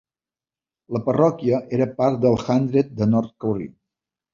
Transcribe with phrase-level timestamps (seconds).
[0.97, 3.75] La parròquia era part del Hundred de North Curry.